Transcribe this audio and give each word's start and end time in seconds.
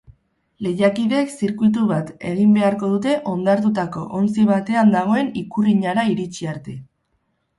Lehiakideek 0.67 1.33
zirkuitu 1.41 1.83
bat 1.91 2.07
egin 2.29 2.55
beharko 2.59 2.89
dute 2.93 3.13
hondartutako 3.33 4.05
ontzi 4.21 4.45
batean 4.53 4.89
dagoen 4.97 5.31
ikurrinara 5.45 6.07
iritsi 6.15 6.49
arte. 6.55 6.75